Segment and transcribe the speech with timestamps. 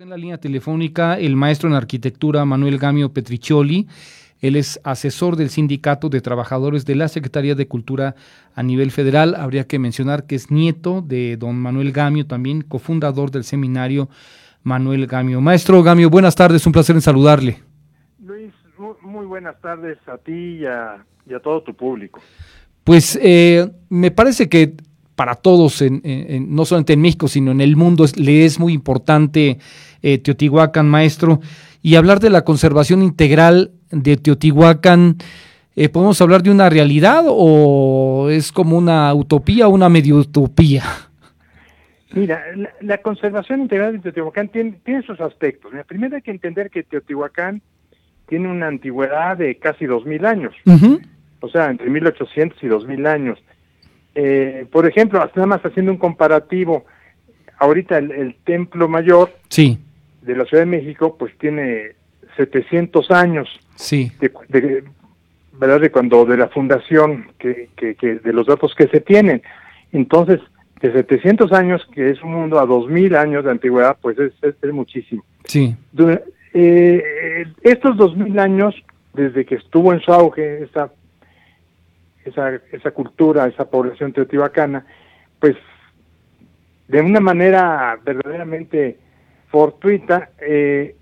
[0.00, 3.86] En la línea telefónica, el maestro en arquitectura Manuel Gamio Petriccioli.
[4.40, 8.16] Él es asesor del Sindicato de Trabajadores de la Secretaría de Cultura
[8.56, 9.36] a nivel federal.
[9.36, 14.08] Habría que mencionar que es nieto de don Manuel Gamio, también cofundador del seminario
[14.64, 15.40] Manuel Gamio.
[15.40, 17.62] Maestro Gamio, buenas tardes, un placer en saludarle.
[18.18, 18.52] Luis,
[19.00, 21.06] muy, buenas tardes a ti y a,
[21.40, 22.20] todo tu público.
[22.82, 24.74] Pues eh, me parece que
[25.14, 26.02] para todos, en,
[26.54, 29.58] no solamente en México, sino en el mundo, le es muy importante
[30.02, 31.40] eh, Teotihuacán, maestro.
[31.82, 35.16] Y hablar de la conservación integral de Teotihuacán,
[35.76, 40.84] eh, ¿podemos hablar de una realidad o es como una utopía o una medio utopía?
[42.12, 42.44] Mira,
[42.80, 45.72] la, conservación integral de Teotihuacán tiene, sus aspectos.
[45.86, 47.60] primero hay que entender que Teotihuacán
[48.28, 50.54] tiene una antigüedad de casi dos mil años.
[51.40, 53.38] O sea, entre 1800 y 2000 años.
[54.14, 56.84] Eh, por ejemplo, nada más haciendo un comparativo,
[57.58, 59.78] ahorita el, Templo Mayor sí.
[60.22, 61.92] de la Ciudad de México, pues tiene
[62.36, 63.48] 700 años.
[63.76, 64.12] Sí.
[64.20, 64.84] De,
[65.52, 65.80] ¿Verdad?
[65.80, 69.42] De cuando, de la fundación, que, que, de los datos que se tienen.
[69.92, 70.40] Entonces,
[70.80, 74.72] de 700 años, que es un mundo a 2000 años de antigüedad, pues es, es,
[74.72, 75.24] muchísimo.
[75.44, 75.74] Sí.
[76.52, 78.74] Eh, estos 2000 años,
[79.12, 80.92] desde que estuvo en su auge esta
[82.24, 84.86] esa, esa cultura, esa población teotihuacana,
[85.40, 85.56] pues
[86.88, 88.98] de una manera verdaderamente
[89.48, 90.96] fortuita eh,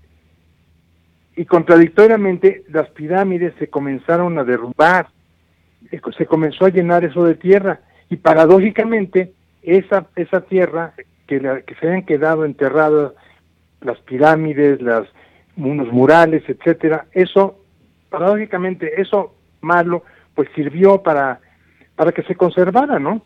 [1.35, 5.07] y contradictoriamente las pirámides se comenzaron a derrumbar,
[5.91, 10.93] eh, se comenzó a llenar eso de tierra y paradójicamente esa, esa tierra
[11.27, 13.13] que, que se habían quedado enterradas
[13.81, 15.07] las pirámides, las,
[15.55, 17.59] unos murales, etcétera, eso,
[18.09, 20.03] paradójicamente, eso malo,
[20.35, 21.39] pues sirvió para,
[21.95, 23.21] para que se conservara, ¿no?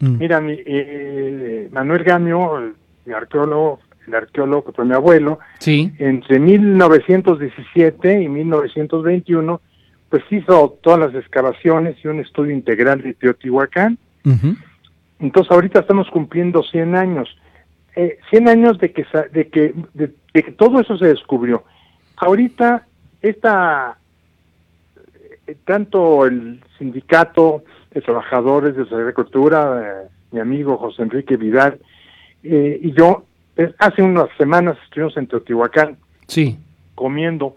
[0.00, 0.18] Mm.
[0.18, 5.92] Mira, mi, eh, Manuel Gamio, mi arqueólogo, el arqueólogo que fue mi abuelo, sí.
[5.98, 9.60] entre 1917 y 1921,
[10.08, 13.98] pues hizo todas las excavaciones y un estudio integral de Teotihuacán.
[15.18, 17.28] Entonces ahorita estamos cumpliendo 100 años.
[17.94, 21.64] Eh, 100 años de que, de que, de que todo eso se descubrió.
[22.16, 22.86] Ahorita
[23.22, 23.98] esta
[25.64, 31.78] tanto el sindicato de trabajadores de la agricultura, eh, mi amigo José Enrique Vidal,
[32.42, 33.24] eh, y yo,
[33.78, 35.96] hace unas semanas estuvimos en Teotihuacán
[36.26, 36.58] sí.
[36.94, 37.56] comiendo,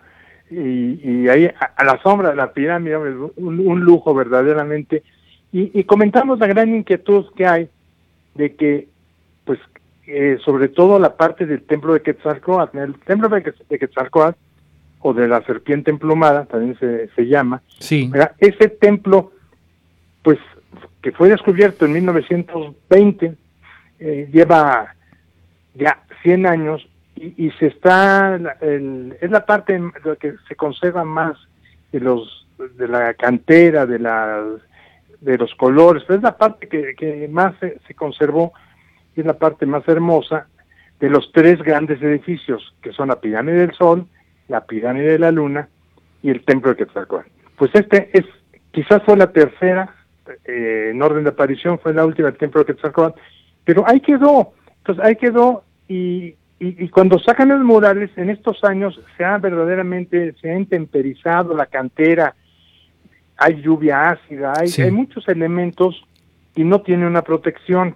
[0.50, 5.03] y, ahí a, la sombra de la pirámide, un, lujo verdaderamente,
[5.51, 7.69] y, comentamos la gran inquietud que hay
[8.35, 8.88] de que,
[9.45, 9.59] pues,
[10.44, 14.38] sobre todo la parte del templo de Quetzalcóatl, el templo de Quetzalcóatl,
[15.01, 17.61] o de la serpiente emplumada, también se, se llama.
[17.79, 18.11] Sí.
[18.39, 19.31] Ese templo,
[20.21, 20.39] pues,
[21.01, 23.35] que fue descubierto en 1920,
[23.99, 24.95] eh, lleva
[25.75, 29.81] ya 100 años y, se está, es la parte
[30.21, 31.38] que se conserva más
[31.91, 34.41] de los de la cantera, de la
[35.19, 38.53] de los colores, pero es la parte que, que más se, se conservó
[39.15, 40.47] y es la parte más hermosa
[40.99, 44.07] de los tres grandes edificios, que son la Pirámide del Sol,
[44.49, 45.69] la pirámide de la luna
[46.21, 47.29] y el templo de Quetzalcóatl.
[47.55, 48.25] Pues este es,
[48.71, 49.95] quizás fue la tercera
[50.45, 53.19] eh, en orden de aparición, fue la última el templo de Quetzalcóatl,
[53.63, 58.99] pero ahí quedó, entonces ahí quedó y, y, cuando sacan los murales, en estos años
[59.15, 62.35] se ha verdaderamente, se ha intemperizado la cantera,
[63.38, 66.03] hay lluvia ácida, hay, hay muchos elementos
[66.55, 67.95] y no tiene una protección.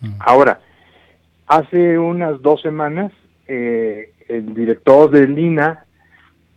[0.00, 0.14] Mm.
[0.18, 0.60] Ahora,
[1.46, 3.12] hace unas dos semanas,
[3.46, 5.84] eh, el director del INA,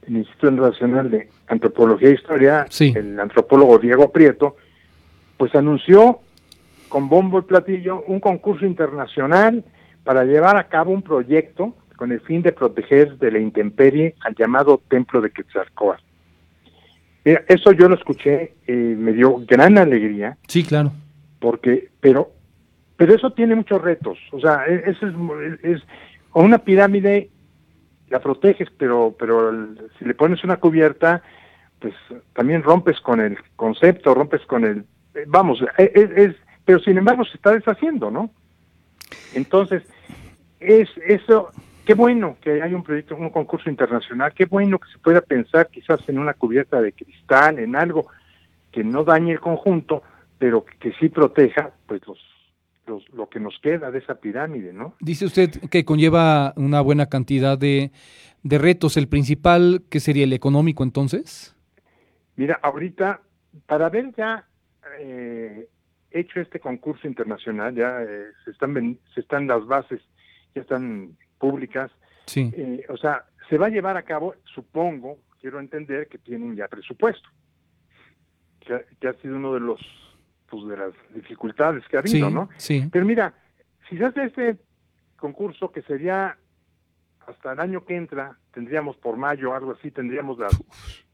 [0.07, 4.55] el Instituto Nacional de Antropología e Historia, el antropólogo Diego Prieto,
[5.37, 6.19] pues anunció
[6.89, 9.63] con bombo y platillo un concurso internacional
[10.03, 14.35] para llevar a cabo un proyecto con el fin de proteger de la intemperie al
[14.35, 16.03] llamado Templo de Quetzalcóatl.
[17.25, 20.37] eso yo lo escuché y me dio gran alegría.
[20.47, 20.93] Sí, claro.
[21.39, 22.31] Porque, pero,
[22.95, 24.17] pero eso tiene muchos retos.
[24.31, 25.81] O sea, e, eso es, es
[26.33, 27.29] una pirámide
[28.09, 29.51] la proteges, pero, pero
[29.97, 31.21] si le pones una cubierta,
[31.79, 31.93] pues
[32.33, 36.97] también rompes con el concepto, rompes con el, eh, vamos, e, e, es, pero sin
[36.97, 38.31] embargo se está deshaciendo, ¿no?
[39.33, 39.83] Entonces,
[40.59, 41.49] es eso,
[41.85, 45.67] qué bueno que hay un proyecto, un concurso internacional, qué bueno que se pueda pensar
[45.67, 48.07] quizás en una cubierta de cristal, en algo
[48.71, 50.03] que no dañe el conjunto,
[50.39, 52.19] pero que sí proteja pues los
[53.13, 54.95] lo que nos queda de esa pirámide, ¿no?
[54.99, 57.91] Dice usted que conlleva una buena cantidad de,
[58.43, 58.97] retos.
[58.97, 61.55] ¿El principal que sería el económico entonces?
[62.35, 63.21] Mira, ahorita,
[63.65, 64.47] para haber ya
[64.99, 65.67] eh,
[66.11, 70.01] hecho este concurso internacional, ya eh, se, están, se están las bases,
[70.55, 71.91] ya están públicas.
[72.25, 72.51] Sí.
[72.55, 76.67] Eh, o sea, se va a llevar a cabo, supongo, quiero entender que tienen ya
[76.67, 77.27] presupuesto,
[78.61, 80.06] que, que ha sido uno de los
[80.49, 82.49] pues de las dificultades que ha habido, sí, ¿no?
[82.57, 82.87] Sí.
[82.91, 83.33] Pero mira,
[83.89, 84.57] si se hace este
[85.17, 86.37] concurso que sería
[87.25, 90.47] hasta el año que entra, tendríamos por mayo, algo así, tendríamos la,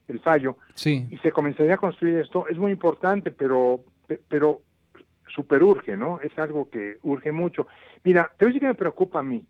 [0.07, 1.07] el fallo, Sí.
[1.09, 4.61] y se comenzaría a construir esto, es muy importante, pero, pe- pero
[5.33, 6.19] super urge, ¿no?
[6.21, 7.65] Es algo que urge mucho.
[8.03, 9.43] Mira, te voy a decir que me preocupa a mí.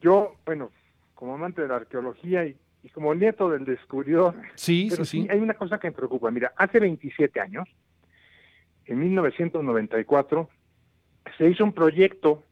[0.00, 0.70] Yo, bueno,
[1.14, 5.26] como amante de la arqueología y, y como nieto del descubridor, Sí, pero sí, sí,
[5.26, 5.28] sí.
[5.32, 6.30] hay una cosa que me preocupa.
[6.30, 7.68] Mira, hace 27 años,
[8.88, 10.48] en 1994,
[11.36, 12.42] se hizo un proyecto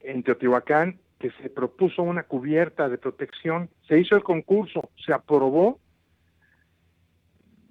[0.00, 5.78] en Teotihuacán que se propuso una cubierta de protección, se hizo el concurso, se aprobó,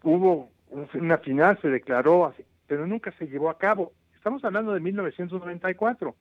[0.04, 2.34] hubo un- una final, se declaró,
[2.68, 3.94] pero nunca se llevó a cabo.
[4.16, 6.16] Estamos hablando de 1994.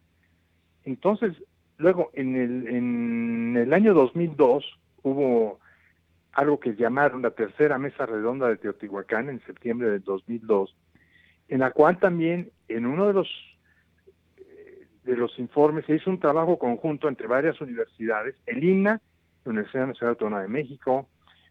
[0.85, 1.35] Entonces,
[1.79, 4.65] luego, en el, en el año 2002,
[5.03, 5.61] hubo
[6.33, 10.77] algo que llamaron la tercera mesa redonda de Teotihuacán en septiembre del 2002,
[11.51, 13.29] en la cual también en uno de los
[14.39, 19.01] eh, de los informes se hizo un trabajo conjunto entre varias universidades, el INA,
[19.45, 21.09] la Universidad Nacional Autónoma de México,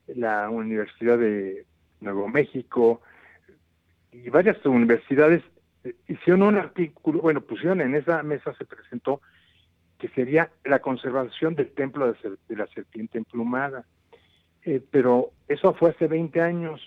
[0.07, 1.65] la Universidad de
[1.99, 3.01] Nuevo México
[4.11, 5.43] y varias universidades
[5.83, 9.21] eh, hicieron un artículo, bueno, pusieron en esa mesa se presentó
[9.99, 13.85] que sería la conservación del templo de, la serpiente emplumada.
[14.63, 16.81] Eh, pero eso fue hace 20 años.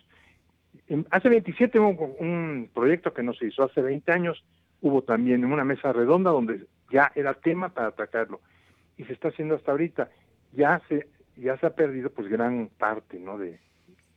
[0.88, 4.44] En- hace 27 hubo un proyecto que no se hizo, hace 20 años
[4.80, 8.40] hubo también una mesa redonda donde ya era tema para atacarlo
[8.96, 10.10] y se está haciendo hasta ahorita.
[10.52, 13.38] Ya se ya se ha perdido pues gran parte, ¿no?
[13.38, 13.58] de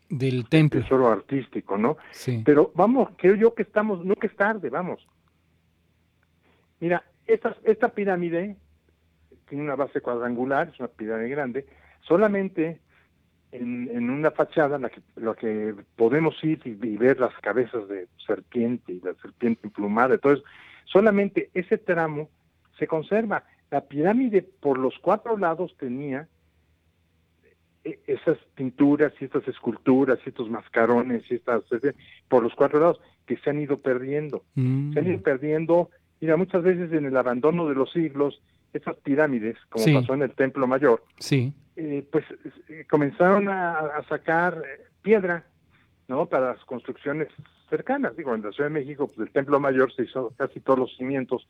[0.09, 0.81] Del templo.
[0.81, 1.95] tesoro artístico, ¿no?
[2.11, 2.41] Sí.
[2.45, 5.07] Pero vamos, creo yo que estamos, nunca es tarde, vamos.
[6.81, 8.57] Mira, esta, esta pirámide
[9.47, 11.65] tiene una base cuadrangular, es una pirámide grande,
[12.01, 12.81] solamente
[13.55, 17.33] en, en una fachada en la que, lo que podemos ir y, y ver las
[17.41, 20.43] cabezas de serpiente y la serpiente emplumada, entonces
[20.85, 22.29] solamente ese tramo
[22.77, 23.43] se conserva.
[23.71, 26.27] La pirámide por los cuatro lados tenía
[27.83, 31.63] e- esas pinturas y estas esculturas y estos mascarones y estas
[32.27, 34.93] por los cuatro lados que se han ido perdiendo Mm.
[34.93, 35.89] se han ido perdiendo
[36.21, 38.41] mira muchas veces en el abandono de los siglos
[38.73, 39.93] esas pirámides como Sí.
[39.93, 41.53] pasó en el templo mayor Sí.
[41.75, 42.25] Eh, pues
[42.69, 44.61] eh, comenzaron a, a sacar
[45.01, 45.45] piedra
[46.07, 47.27] no para las construcciones
[47.69, 50.79] cercanas digo en la Ciudad de México pues el templo mayor se hizo casi todos
[50.79, 51.47] los cimientos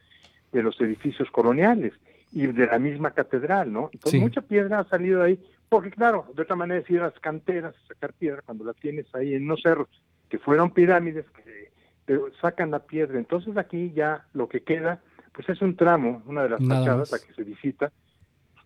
[0.52, 1.94] de los edificios coloniales
[2.32, 3.90] y de la misma catedral, ¿no?
[3.94, 4.20] Entonces Sí.
[4.20, 5.40] mucha piedra ha salido de ahí,
[5.70, 9.14] porque claro, de otra manera es ir a las canteras sacar piedra cuando la tienes
[9.16, 9.88] ahí en unos cerros
[10.30, 11.72] que fueron pirámides que
[12.06, 13.18] pero sacan la piedra.
[13.18, 15.02] Entonces aquí ya lo que queda,
[15.34, 17.92] pues es un tramo, una de las fachadas, la que se visita,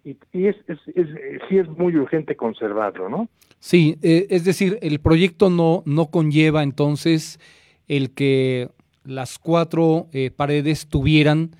[0.04, 3.28] y, y es, es, es- eh, sí es muy urgente conservarlo, ¿no?
[3.60, 7.40] Sí, eh, es decir, el proyecto no, no conlleva entonces
[7.88, 8.70] el que
[9.04, 11.52] las cuatro eh, paredes tuvieran,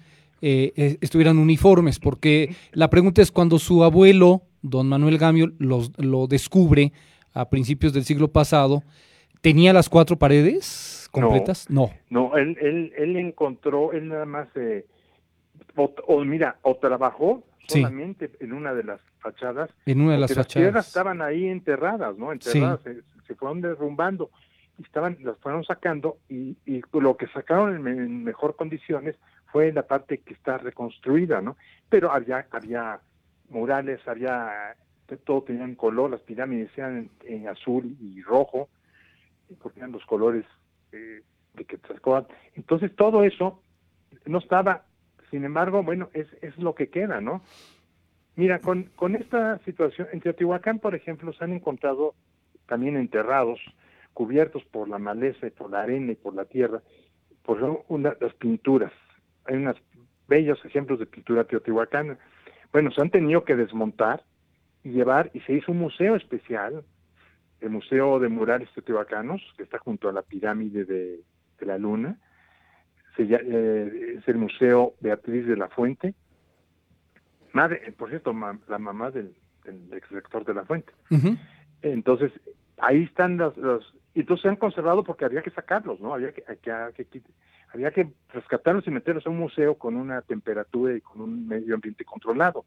[0.42, 6.28] eh, estuvieran uniformes, porque la pregunta es cuando su abuelo, don Manuel Gamio, los- lo
[6.28, 6.94] descubre
[7.34, 8.84] a principios del siglo pasado,
[9.42, 11.70] ¿tenía las cuatro paredes completas?
[11.70, 11.90] No.
[12.10, 14.86] No, él, él, él encontró, él nada más, eh,
[15.76, 17.80] o, o mira, o trabajó Sí.
[17.82, 20.88] solamente en una de las fachadas, En una de las porque las piedras fachadas.
[20.88, 22.32] estaban ahí enterradas, ¿no?
[22.32, 24.30] Enterradas, se, se fueron derrumbando,
[24.78, 29.16] y estaban, las fueron sacando, y, y lo que sacaron en, me- en mejor condiciones
[29.52, 31.58] fue la parte que está reconstruida, ¿no?
[31.90, 33.00] Pero había, había
[33.50, 34.76] murales, había,
[35.26, 38.70] todo tenía un color, las pirámides eran en, en azul y rojo,
[39.62, 40.46] porque eran los colores
[40.92, 41.22] eh,
[41.56, 42.32] de Quetzalcóatl.
[42.56, 43.62] Entonces todo eso
[44.26, 44.86] no estaba,
[45.32, 47.42] sin embargo, bueno, es, es lo que queda, ¿no?
[48.36, 52.16] Mira, con, con esta situación, en Teotihuacán, por ejemplo, se han encontrado
[52.68, 53.60] también enterrados,
[54.14, 56.82] cubiertos por la maleza y por la arena y por la tierra,
[57.44, 58.94] por una- las pinturas.
[59.46, 59.76] Hay unos
[60.28, 62.18] bellos ejemplos de pintura teotihuacana.
[62.72, 64.24] Bueno, se han tenido que desmontar
[64.84, 66.84] y llevar, y se hizo un museo especial,
[67.60, 71.20] el Museo de Murales Teotihuacanos, que está junto a la pirámide de,
[71.60, 72.18] de la Luna.
[73.28, 76.14] Se eh, es el Museo Beatriz de la Fuente.
[77.52, 79.36] Madre, por cierto, ma- la mamá del,
[79.66, 80.94] del ex rector de la Fuente.
[81.82, 82.32] Entonces,
[82.78, 86.14] ahí están los, los y entonces se han conservado porque había que sacarlos, ¿no?
[86.14, 87.22] Había que, que- que- que-
[87.74, 91.76] había que rescatarlos y meterlos a un museo con una temperatura y con un medio
[91.76, 92.66] ambiente controlado.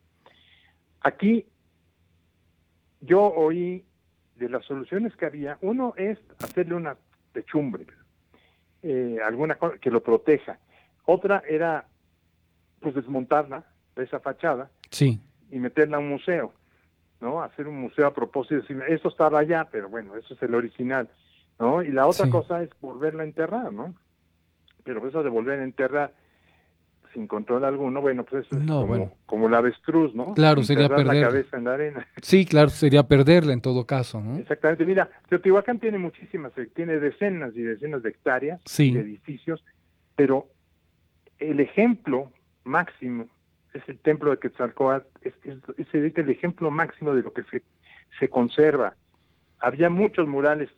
[1.00, 1.46] Aquí
[3.00, 3.84] yo oí
[4.36, 6.96] de las soluciones que había, uno es hacerle una
[7.32, 7.86] techumbre,
[8.82, 10.58] eh, alguna cosa que lo proteja.
[11.04, 11.86] Otra era
[12.80, 13.64] pues desmontarla,
[13.96, 15.20] esa fachada, Sí.
[15.50, 16.52] y meterla a un museo,
[17.20, 17.42] ¿no?
[17.42, 21.08] Hacer un museo a propósito, decir, esto estaba allá, pero bueno, eso es el original,
[21.60, 21.82] ¿no?
[21.82, 23.94] Y la otra cosa es volverla a enterrar, ¿no?
[24.84, 26.12] Pero eso de volver a enterrar
[27.12, 30.34] sin control alguno, bueno, pues es como, como el avestruz, ¿no?
[30.34, 32.06] Claro, sería perder la cabeza en la arena.
[32.22, 34.38] Sí, claro, sería perderla en todo caso, ¿no?
[34.38, 34.84] Exactamente.
[34.84, 39.64] Mira, Teotihuacán tiene muchísimas, eh, tiene decenas y decenas de hectáreas de edificios,
[40.16, 40.48] pero
[41.38, 42.30] el ejemplo
[42.64, 43.26] máximo
[43.74, 47.62] es el templo de Quetzalcóatl, es, es, el ejemplo máximo de lo que se,
[48.18, 48.94] se conserva.
[49.58, 50.68] Había muchos murales,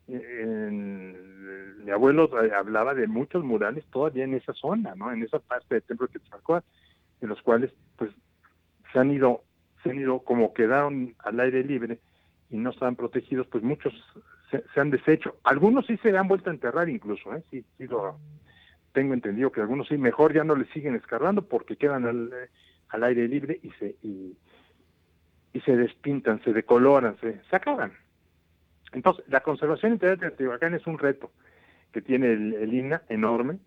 [1.84, 5.12] mi abuelo hablaba de muchos murales todavía en esa zona, ¿no?
[5.12, 6.66] En esa parte del templo de Quetzalcóatl,
[7.20, 8.10] en los cuales pues
[8.92, 9.42] se han ido,
[9.82, 11.98] se han ido como quedaron al aire libre
[12.48, 13.92] y no estaban protegidos, pues muchos
[14.50, 15.36] se, han deshecho.
[15.44, 17.42] Algunos sí se han vuelto a enterrar incluso, ¿eh?
[17.50, 18.18] Sí, sí lo
[18.92, 22.30] tengo entendido que algunos sí, mejor ya no le siguen escarbando porque quedan al,
[22.88, 24.36] al aire libre y se y,
[25.64, 27.92] se despintan, se decoloran, se, se acaban.
[28.92, 31.30] Entonces, la conservación integral de Teotihuacán es un reto
[31.94, 33.60] que tiene el, INA enorme.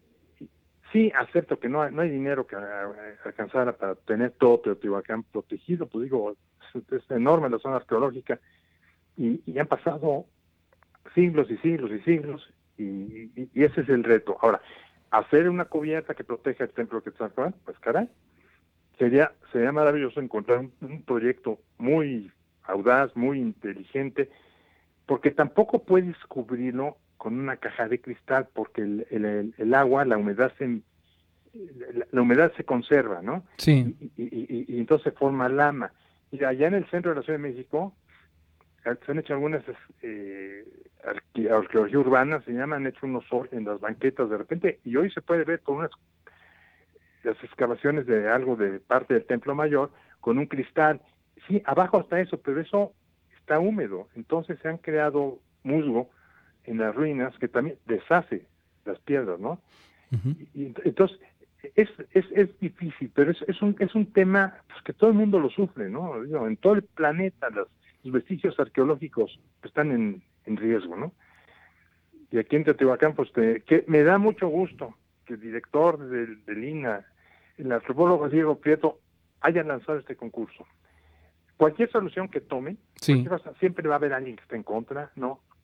[0.91, 2.57] Sí, acepto que no hay, no hay dinero que
[3.25, 6.36] alcanzara para tener todo Teotihuacán protegido, pues digo,
[6.91, 8.39] es, enorme la zona arqueológica
[9.15, 10.25] y, y, han pasado
[11.15, 14.38] siglos y siglos y siglos y, y, ese es el reto.
[14.41, 14.62] Ahora,
[15.10, 18.10] hacer una cubierta que proteja el templo de Quetzalcóatl, pues caray,
[19.00, 22.29] sería, sería maravilloso encontrar un, proyecto muy
[22.63, 24.29] audaz, muy inteligente,
[25.05, 30.18] porque tampoco puedes cubrirlo con una caja de cristal, porque el, el, el agua, la
[30.18, 30.82] humedad se
[32.12, 33.44] la, humedad se conserva, ¿no?
[33.58, 33.96] Sí.
[34.16, 35.92] Y, y, y, entonces forma lama.
[36.32, 37.96] Y allá en el centro de la Ciudad de México
[38.86, 39.64] eh, se han hecho algunas
[40.02, 40.66] eh,
[41.50, 45.22] arqueología urbana, se llaman, han hecho unos en las banquetas de repente, y hoy se
[45.22, 45.92] puede ver con unas
[47.24, 51.02] las excavaciones de algo de parte del templo mayor con un cristal.
[51.48, 52.94] Sí, abajo está eso, pero eso
[53.38, 54.08] está húmedo.
[54.16, 56.10] Entonces se han creado musgo
[56.68, 58.46] en las ruinas que también deshace
[58.86, 59.60] las piedras, ¿no?
[60.54, 61.20] y, entonces
[61.76, 65.16] es, es, es difícil, pero es, es, un, es un tema pues, que todo el
[65.16, 66.24] mundo lo sufre, ¿no?
[66.24, 67.68] en todo el planeta los,
[68.04, 71.12] los vestigios arqueológicos están en, en riesgo, ¿no?
[72.30, 74.94] Y aquí en Teotihuacán, pues que me da mucho gusto
[75.26, 77.06] que el director del, del INA,
[77.58, 79.00] el antropólogo Diego Prieto,
[79.42, 80.66] haya lanzado este concurso.
[81.58, 85.12] Cualquier solución que tome, siempre va a haber alguien que esté en contra,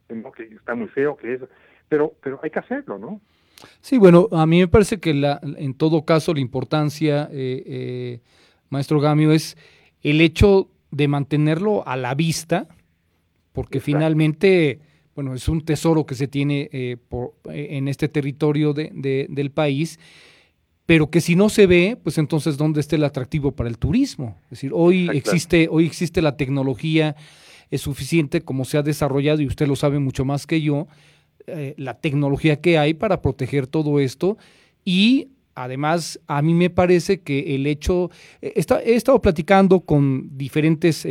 [0.09, 0.31] ¿no?
[0.31, 1.41] Que está muy feo, que es,
[1.89, 3.21] pero, pero hay que hacerlo, ¿no?
[3.81, 8.21] Sí, bueno, a mí me parece que la, en todo caso la importancia, eh, eh,
[8.69, 9.57] maestro Gamio, es
[10.01, 12.67] el hecho de mantenerlo a la vista,
[13.53, 14.81] porque finalmente
[15.15, 19.51] bueno, es un tesoro que se tiene eh, por, eh, en este territorio de, del
[19.51, 19.99] país,
[20.85, 24.37] pero que si no se ve, pues entonces ¿dónde está el atractivo para el turismo?
[24.45, 27.15] Es decir, hoy existe, hoy existe la tecnología
[27.71, 30.87] es suficiente como se ha desarrollado, y usted lo sabe mucho más que yo,
[31.47, 34.37] eh, la tecnología que hay para proteger todo esto
[34.85, 38.09] y Además, a mí me parece que el hecho,
[38.41, 41.07] he estado platicando con diferentes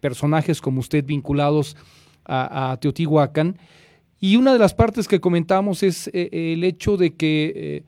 [0.00, 1.76] personajes como usted vinculados
[2.24, 3.58] a, Teotihuacán.
[4.20, 7.84] Y una de las partes que comentamos es eh, el hecho de que eh,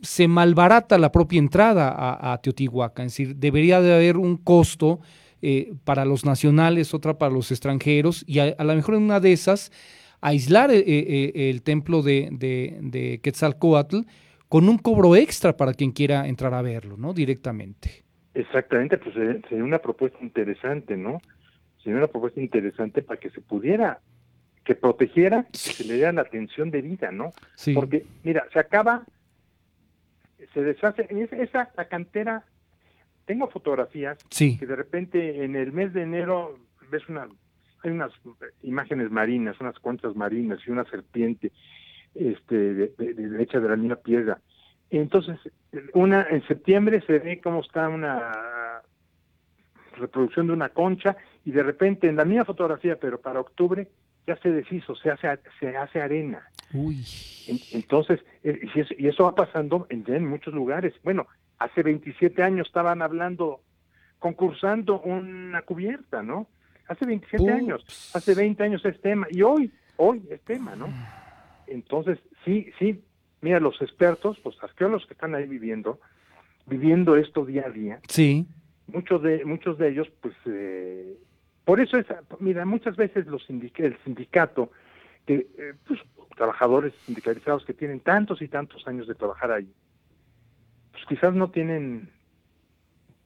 [0.00, 1.92] se malbarata la propia entrada
[2.32, 5.00] a, Teotihuacán, es decir, debería de haber un costo
[5.42, 9.32] eh, para los nacionales, otra para los extranjeros, y a, lo mejor en una de
[9.32, 9.72] esas
[10.20, 14.00] aislar el templo de, de, Quetzalcoatl
[14.48, 17.14] con un cobro extra para quien quiera entrar a verlo, ¿no?
[17.14, 18.04] Directamente.
[18.34, 21.20] Exactamente, pues sería una propuesta interesante, ¿no?
[21.82, 24.00] sería una propuesta interesante para que se pudiera,
[24.64, 27.32] que protegiera, que se le diera la atención debida, ¿no?
[27.54, 27.74] Sí.
[27.74, 29.04] Porque, mira, se acaba,
[30.52, 32.44] se deshace, esa, la cantera,
[33.26, 34.58] tengo fotografías sí.
[34.58, 36.58] que de repente en el mes de enero
[36.90, 37.28] ves una,
[37.82, 38.12] hay unas
[38.62, 41.52] imágenes marinas, unas cuantas marinas y una serpiente
[42.14, 44.40] este de, de, hecha de la misma piedra.
[44.90, 45.38] Entonces,
[45.94, 48.82] una en septiembre se ve cómo está una
[49.96, 53.88] reproducción de una concha y de repente en la misma fotografía, pero para octubre,
[54.26, 56.42] ya se deshizo, se hace, se hace arena.
[56.72, 57.04] Uy.
[57.72, 58.60] Entonces, eh,
[58.98, 60.94] y eso va pasando en, muchos lugares.
[61.02, 61.26] Bueno,
[61.60, 63.60] hace 27 años estaban hablando,
[64.18, 66.48] concursando una cubierta, ¿no?
[66.88, 70.88] Hace 27 años, hace 20 años es tema, y hoy, hoy es tema, ¿no?
[71.68, 73.04] Entonces, sí, sí,
[73.40, 76.00] mira, los expertos, los arqueólogos que están ahí viviendo,
[76.66, 78.48] viviendo esto día a día, sí
[78.92, 81.16] muchos de muchos de ellos pues eh,
[81.64, 82.06] por eso es
[82.38, 84.70] mira muchas veces los el sindicato
[85.26, 86.00] que eh, pues,
[86.36, 89.68] trabajadores sindicalizados que tienen tantos y tantos años de trabajar ahí
[91.00, 92.10] pues quizás no tienen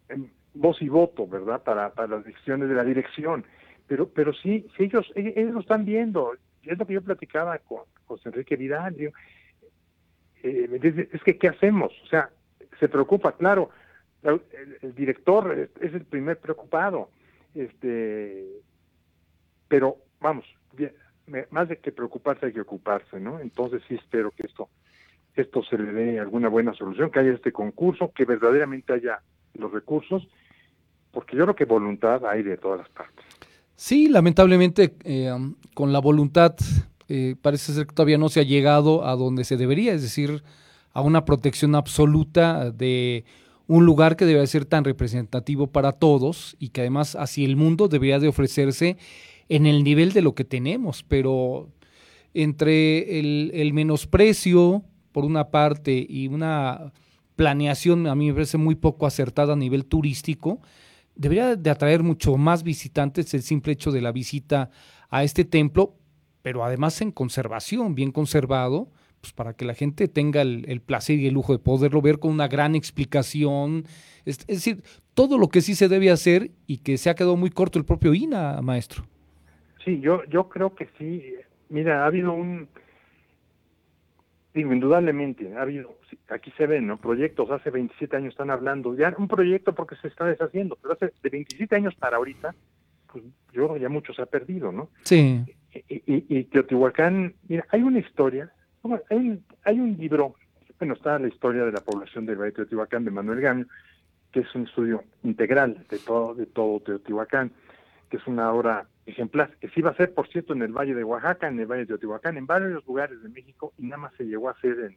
[0.09, 1.63] em, voz y voto, ¿verdad?
[1.63, 3.45] Para, para las decisiones de la dirección.
[3.87, 6.33] Pero, pero sí, sí ellos, ellos lo están viendo.
[6.63, 8.97] Es lo que yo platicaba con José Enrique Vidal.
[8.99, 9.11] eh,
[11.13, 11.93] es que, ¿qué hacemos?
[12.05, 12.31] O sea,
[12.79, 13.71] se preocupa, claro,
[14.23, 17.11] el, director es, el primer preocupado,
[17.55, 18.47] este,
[19.69, 20.47] pero vamos,
[21.51, 23.41] más de que preocuparse hay que ocuparse, ¿no?
[23.41, 24.71] Entonces sí espero que esto,
[25.37, 29.21] esto se le dé alguna buena solución, que haya este concurso, que verdaderamente haya
[29.55, 30.27] los recursos,
[31.11, 33.25] porque yo creo que voluntad hay de todas las partes.
[33.77, 35.33] Sí, lamentablemente eh,
[35.75, 36.55] con la voluntad
[37.09, 40.43] eh, parece ser que todavía no se ha llegado a donde se debería, es decir,
[40.93, 43.25] a una protección absoluta de
[43.67, 47.89] un lugar que debe ser tan representativo para todos y que además así el mundo
[47.89, 48.97] debería de ofrecerse
[49.49, 51.69] en el nivel de lo que tenemos, pero
[52.35, 56.93] entre el menosprecio por una parte y una
[57.37, 60.61] planeación a mí me parece muy poco acertada a nivel turístico,
[61.15, 64.71] debería de atraer mucho más visitantes el simple hecho de la visita
[65.11, 65.95] a este templo,
[66.43, 68.91] pero además en conservación, bien conservado,
[69.21, 72.33] pues para que la gente tenga el, placer y el lujo de poderlo ver con
[72.33, 73.85] una gran explicación.
[74.25, 74.83] Es, decir,
[75.15, 77.85] todo lo que sí se debe hacer y que se ha quedado muy corto el
[77.85, 79.05] propio INA, maestro.
[79.85, 81.23] Sí, yo, yo creo que sí.
[81.69, 82.69] Mira, ha habido un,
[84.55, 86.97] digo, indudablemente, ha habido, aquí se ven, ¿no?
[86.99, 91.13] Proyectos, hace 27 años están hablando, ya un proyecto porque se está deshaciendo, pero hace
[91.23, 92.55] de 27 años para ahorita,
[93.13, 94.91] pues yo creo ya mucho se ha perdido, ¿no?
[95.03, 95.45] Sí.
[95.89, 98.53] Y, Teotihuacán, mira, hay una historia,
[99.11, 100.37] hay un, hay un libro,
[100.79, 103.67] bueno, está la historia de la población del Valle de Teotihuacán de Manuel Gamio,
[104.31, 107.51] que es un estudio integral de todo, de todo Teotihuacán,
[108.09, 110.95] que es una obra ejemplar, que sí va a ser, por cierto, en el Valle
[110.95, 114.15] de Oaxaca, en el Valle de Teotihuacán, en varios lugares de México, y nada más
[114.17, 114.97] se llegó a hacer en,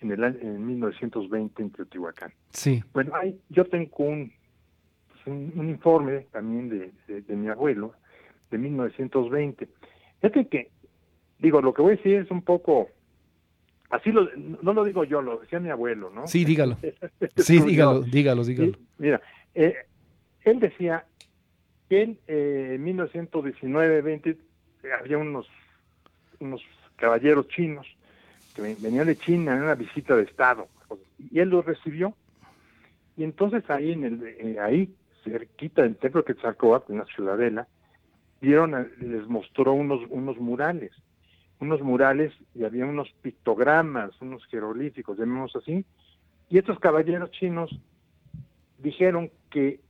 [0.00, 2.32] en el en 1920 en Teotihuacán.
[2.50, 2.82] Sí.
[2.92, 4.32] Bueno, hay, yo tengo un,
[5.08, 7.94] pues, un, informe también de, de, mi abuelo,
[8.50, 9.68] de 1920.
[10.20, 10.70] Fíjate que,
[11.38, 12.88] digo, lo que voy a decir es un poco,
[13.90, 16.26] así lo, no lo digo yo, lo decía mi abuelo, ¿no?
[16.26, 16.78] Sí, dígalo.
[17.36, 18.72] sí, dígalo, dígalo, dígalo.
[18.98, 19.20] mira,
[19.54, 19.74] eh,
[20.42, 21.04] él decía
[21.90, 24.36] en eh, 1919-20
[24.98, 25.48] había unos,
[26.40, 26.62] unos
[26.96, 27.86] caballeros chinos
[28.54, 30.68] que venían de China en una visita de Estado,
[31.18, 32.14] y él los recibió,
[33.16, 34.94] y entonces ahí, en el, eh, ahí
[35.24, 37.68] cerquita del templo de Quetzalcóatl, en la ciudadela,
[38.40, 40.92] vieron, les mostró unos, unos murales,
[41.60, 45.84] unos murales y había unos pictogramas, unos jeroglíficos, llamémoslo así,
[46.48, 47.70] y estos caballeros chinos
[48.78, 49.80] dijeron que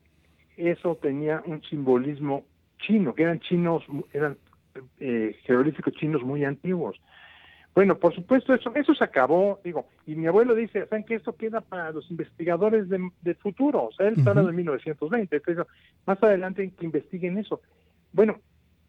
[0.57, 2.45] eso tenía un simbolismo
[2.79, 4.37] chino, que eran chinos, eran
[4.99, 7.01] eh, jeroglíficos chinos muy antiguos.
[7.75, 11.37] Bueno, por supuesto, eso, eso se acabó, digo, y mi abuelo dice, ¿saben que esto
[11.37, 13.85] queda para los investigadores de, futuro?
[13.85, 15.67] O sea, él está hablando de 1920, entonces,
[16.07, 17.61] más adelante que investiguen eso.
[18.13, 18.41] Bueno,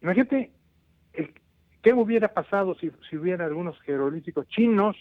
[0.02, 0.52] imagínate,
[1.12, 1.34] el,
[1.82, 4.96] ¿qué hubiera pasado si, si hubiera algunos jeroglíficos chinos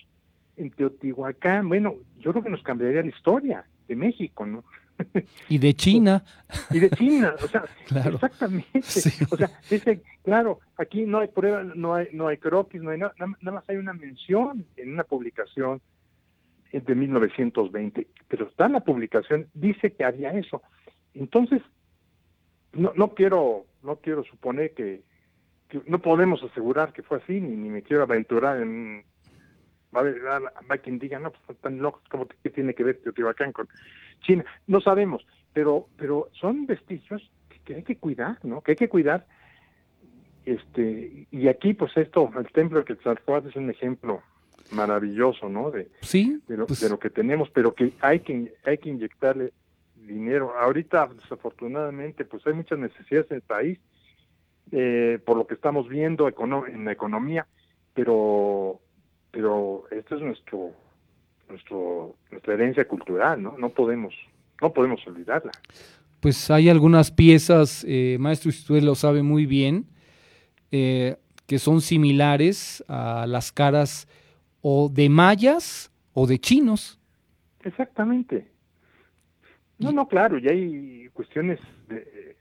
[0.57, 1.69] en Teotihuacán?
[1.69, 4.65] Bueno, yo creo que nos cambiaría la historia de México, ¿no?
[5.49, 6.25] Y de China.
[6.71, 7.65] Y de China, o sea,
[8.13, 8.71] exactamente.
[9.31, 12.99] O sea, dice, claro, aquí no hay prueba, no hay, no hay croquis, no hay
[12.99, 15.81] nada, nada más hay una mención en una publicación
[16.73, 20.63] de 1920, pero está en la publicación, dice que había eso.
[21.15, 21.63] Entonces,
[22.73, 25.03] no, no quiero, no quiero suponer que,
[25.87, 29.05] no podemos asegurar que fue así, ni, ni me quiero aventurar en
[29.95, 33.53] va a haber quien diga, no, pues están locos, ¿cómo que tiene que ver Teotihuacán
[33.53, 33.69] con
[34.21, 34.45] China?
[34.67, 37.31] No sabemos, pero, pero son vestigios
[37.65, 38.61] que, hay que cuidar, ¿no?
[38.61, 39.27] Que hay que cuidar.
[40.45, 44.23] Este, y aquí, pues esto, el templo de Quetzalcóatl es un ejemplo
[44.73, 45.71] maravilloso, ¿no?
[45.71, 48.91] De, sí, de, lo, pues de lo que tenemos, pero que hay que, hay que
[48.91, 49.53] inyectarle
[49.97, 50.53] dinero.
[50.57, 53.79] Ahorita, desafortunadamente, pues hay muchas necesidades en el país,
[54.71, 57.47] eh, por lo que estamos viendo en la economía,
[57.95, 58.81] pero
[59.37, 60.73] pero esto es nuestro
[61.49, 63.57] nuestro nuestra herencia cultural, ¿no?
[63.59, 64.15] No podemos
[64.61, 65.53] no podemos olvidarla.
[66.21, 69.87] Pues hay algunas piezas, eh, maestro, usted lo sabe muy bien,
[70.73, 74.09] eh, que son similares a las caras
[74.63, 76.99] o de mayas o de chinos.
[77.63, 78.49] Exactamente.
[79.79, 82.35] No, no, claro, y hay cuestiones de,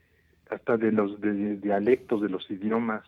[0.50, 3.04] hasta de los dialectos de los idiomas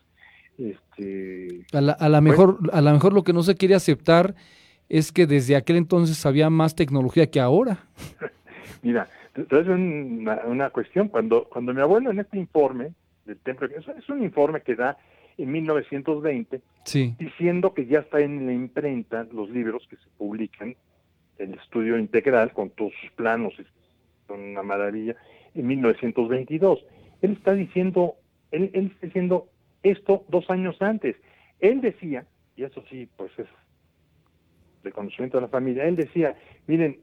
[0.57, 4.35] este, a la, a la mejor, a lo mejor lo que no se quiere aceptar
[4.89, 7.85] es que desde aquel entonces había más tecnología que ahora.
[8.81, 12.93] Mira, entonces una, una cuestión, cuando, cuando mi abuelo en este informe
[13.25, 14.97] del templo, es, un informe que da
[15.37, 17.15] en 1920, sí.
[17.19, 20.75] diciendo que ya está en la imprenta los libros que se publican,
[21.37, 23.53] el estudio integral con todos sus planos,
[24.27, 25.15] con una maravilla,
[25.53, 26.83] en 1922.
[27.21, 28.15] Él está diciendo,
[28.51, 29.47] él, él está diciendo
[29.83, 31.15] esto dos años antes.
[31.59, 32.25] Él decía,
[32.57, 33.47] y eso sí, pues es
[34.83, 36.35] de conocimiento de la familia, él decía,
[36.67, 36.99] miren,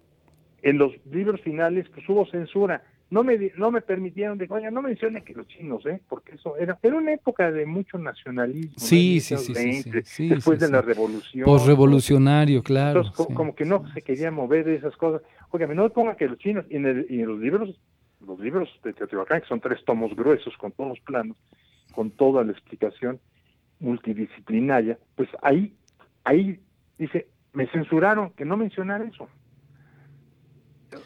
[0.63, 4.83] en los libros finales pues hubo censura, no me no me permitieron de oye, no
[4.83, 9.21] mencione que los chinos eh porque eso era era una época de mucho nacionalismo sí
[9.21, 14.31] sí, sí, sí, después de la revolución posrevolucionario claro entonces como que no se quería
[14.31, 15.23] mover de esas cosas.
[15.51, 17.81] Oiga no ponga que los chinos y en, el, y en los libros
[18.27, 21.37] los libros de Teotihuacán que son tres tomos gruesos con todos los planos
[21.95, 23.21] con toda la explicación
[23.79, 25.73] multidisciplinaria pues ahí
[26.25, 26.59] ahí
[26.99, 29.29] dice me censuraron que no mencionara eso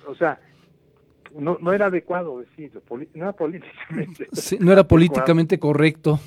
[0.07, 0.39] o sea
[1.39, 2.83] no, no era adecuado decirlo,
[3.15, 4.29] no era políticamente.
[4.59, 6.19] no era políticamente correcto.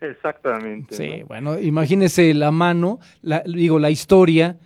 [0.00, 0.94] Exactamente.
[0.94, 4.56] Sí, bueno, imagínese la mano, la, digo, la historia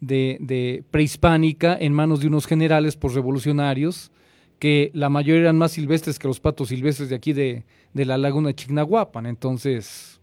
[0.00, 4.10] de, de, prehispánica en manos de unos generales revolucionarios
[4.58, 8.18] que la mayoría eran más silvestres que los patos silvestres de aquí de, de la
[8.18, 10.20] laguna de Chignahuapan, entonces...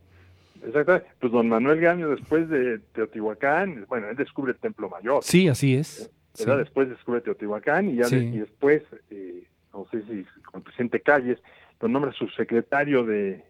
[0.64, 5.24] Exacto, pues don Manuel Gaño después de Teotihuacán, bueno, él descubre el Templo Mayor.
[5.24, 6.12] Sí, así es.
[6.38, 9.44] Después descubre Teotihuacán y ya y después, eh,
[9.74, 11.40] no sé si con el presidente Calles,
[11.80, 13.44] lo nombra subsecretario de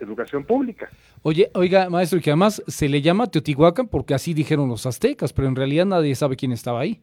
[0.00, 0.90] Educación Pública.
[1.22, 5.48] Oye, oiga, maestro, que además se le llama Teotihuacán porque así dijeron los aztecas, pero
[5.48, 7.00] en realidad nadie sabe quién estaba ahí.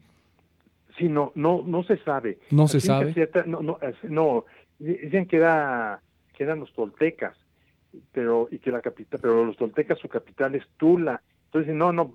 [0.98, 2.38] Sí, no, no, no se sabe.
[2.52, 3.14] No se sabe.
[3.48, 4.46] no, no, no,
[4.78, 6.02] dicen que, era,
[6.38, 7.36] que eran los toltecas,
[8.12, 11.22] pero y que la capital, pero los toltecas su capital es Tula.
[11.46, 12.14] Entonces, no, no,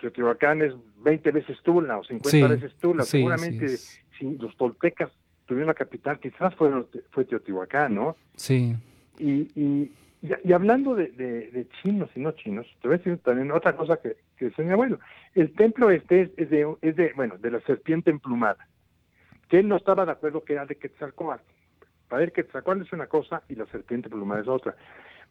[0.00, 3.04] Teotihuacán es 20 veces Tula o 50 veces Tula.
[3.04, 3.76] Seguramente
[4.18, 5.10] si los toltecas
[5.46, 6.70] tuvieron la capital, quizás fue,
[7.10, 8.16] fue Teotihuacán, ¿no?
[8.36, 8.74] Sí.
[9.18, 13.50] Y, y, y, hablando de, de, chinos y no chinos, te voy a decir también
[13.52, 14.98] otra cosa que, que decía mi abuelo.
[15.34, 18.68] El templo este es, de, es de, bueno, de la serpiente emplumada,
[19.48, 21.42] que él no estaba de acuerdo que era de Quetzalcóatl.
[22.12, 24.76] Para él Quetzalcóatl es una cosa y la serpiente emplumada es otra.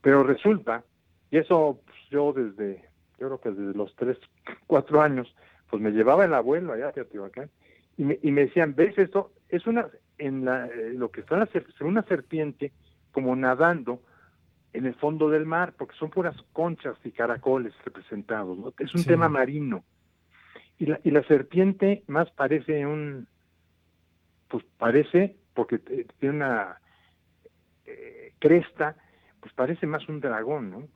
[0.01, 0.83] Pero resulta,
[1.29, 2.81] y eso pues, yo desde
[3.19, 4.17] yo creo que desde los tres,
[4.65, 5.31] cuatro años,
[5.69, 7.51] pues me llevaba el abuelo allá a Teotihuacán
[7.97, 9.31] y me, y me decían, ¿ves esto?
[9.47, 12.71] Es una, en la, eh, lo que está en una serpiente
[13.11, 14.01] como nadando
[14.73, 18.73] en el fondo del mar, porque son puras conchas y caracoles representados, ¿no?
[18.79, 19.83] Es un tema marino.
[20.79, 23.27] Y la, y la serpiente más parece un,
[24.47, 26.79] pues parece, porque tiene una
[27.85, 28.95] eh, cresta,
[29.39, 30.87] pues parece más un dragón, ¿no?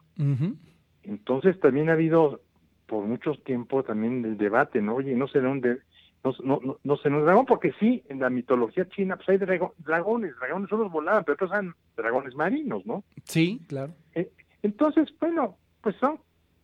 [1.03, 2.41] Entonces también ha habido
[2.85, 4.95] por mucho tiempo también el debate, ¿no?
[4.95, 5.79] Oye, no sé dónde,
[6.23, 9.37] no, no, no, no sé, no dragón, porque sí, en la mitología china pues hay
[9.77, 13.03] dragones, dragones solo volaban, pero otros son dragones marinos, ¿no?
[13.23, 13.93] Sí, claro.
[14.13, 14.31] Eh,
[14.63, 16.19] entonces, bueno, pues son,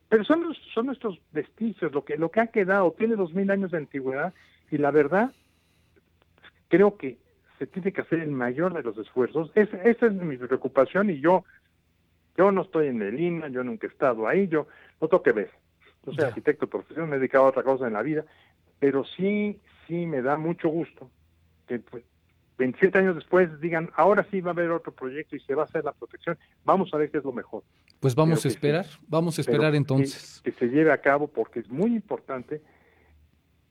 [0.10, 3.72] pero son, son nuestros vestigios, lo que, lo que ha quedado, tiene dos mil años
[3.72, 4.34] de antigüedad,
[4.70, 5.32] y la verdad,
[6.68, 7.18] creo que
[7.62, 9.52] se tiene que hacer el mayor de los esfuerzos.
[9.54, 11.44] esa es mi preocupación y yo
[12.36, 14.66] yo no estoy en el INA, yo nunca he estado ahí, yo
[15.00, 15.52] no tengo que ver.
[16.04, 18.26] Yo soy arquitecto de profesión, me he dedicado a otra cosa en la vida,
[18.80, 21.12] pero sí, sí me da mucho gusto
[21.68, 22.04] que pues,
[22.58, 25.66] 27 años después digan, ahora sí va a haber otro proyecto y se va a
[25.66, 27.62] hacer la protección, vamos a ver qué es lo mejor.
[28.00, 30.42] Pues vamos a esperar, vamos a esperar entonces.
[30.44, 32.64] que se lleve a cabo porque es muy importante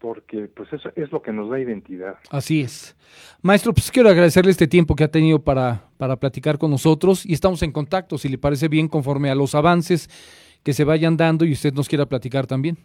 [0.00, 2.16] porque pues eso es lo que nos da identidad.
[2.30, 2.96] Así es.
[3.42, 7.34] Maestro, pues quiero agradecerle este tiempo que ha tenido para, para platicar con nosotros y
[7.34, 10.08] estamos en contacto, si le parece bien, conforme a los avances
[10.64, 12.78] que se vayan dando y usted nos quiera platicar también.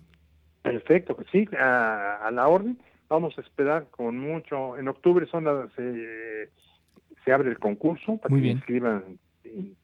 [0.62, 2.78] Perfecto, pues sí, a, la orden.
[3.08, 4.78] Vamos a esperar con mucho.
[4.78, 9.04] En octubre son las, se abre el concurso para que se inscriban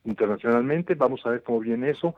[0.03, 0.95] internacionalmente.
[0.95, 2.15] Vamos a ver cómo viene eso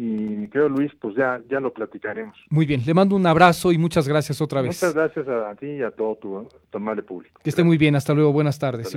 [0.00, 2.36] y creo Luis, pues ya, ya lo platicaremos.
[2.50, 4.80] Muy bien, le mando un abrazo y muchas gracias otra vez.
[4.80, 7.40] Muchas gracias a ti y a todo tu, tu amable público.
[7.42, 8.94] Que esté muy bien, hasta luego, buenas tardes.